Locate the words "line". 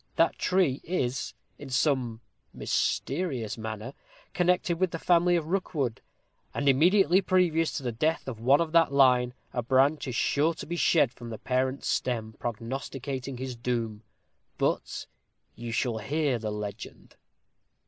8.91-9.35